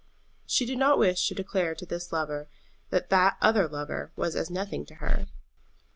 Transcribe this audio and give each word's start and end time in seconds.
She 0.47 0.65
did 0.65 0.79
not 0.79 0.97
wish 0.97 1.27
to 1.27 1.35
declare 1.35 1.75
to 1.75 1.85
this 1.85 2.11
lover 2.11 2.49
that 2.89 3.11
that 3.11 3.37
other 3.39 3.67
lover 3.67 4.11
was 4.15 4.35
as 4.35 4.49
nothing 4.49 4.83
to 4.87 4.95
her. 4.95 5.27